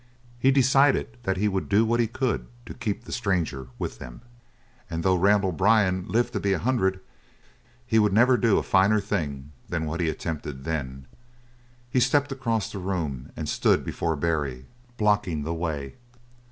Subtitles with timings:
[0.39, 4.21] He decided that he would do what he could to keep the stranger with them,
[4.89, 7.01] and though Randall Byrne lived to be a hundred
[7.85, 11.05] he would never do a finer thing than what he attempted then.
[11.91, 14.65] He stepped across the room and stood before Barry,
[14.97, 15.97] blocking the way.